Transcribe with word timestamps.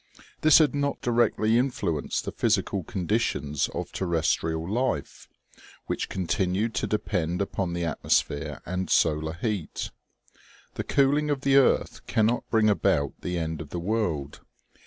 This 0.41 0.57
had 0.57 0.73
not 0.73 0.99
directly 1.03 1.59
influenced 1.59 2.25
the 2.25 2.31
physical 2.31 2.81
conditions 2.83 3.69
of 3.75 3.91
terrestrial 3.91 4.67
life, 4.67 5.27
which 5.85 6.09
continued 6.09 6.73
to 6.73 6.87
depend 6.87 7.39
upon 7.39 7.73
the 7.73 7.85
atmosphere 7.85 8.63
and 8.65 8.89
solar 8.89 9.33
heat. 9.33 9.91
The 10.73 10.83
cooling 10.83 11.29
of 11.29 11.41
the 11.41 11.57
earth 11.57 12.03
cannot 12.07 12.49
bring 12.49 12.67
about 12.67 13.21
the 13.21 13.37
end 13.37 13.61
of 13.61 13.69
the 13.69 13.77
world. 13.79 14.39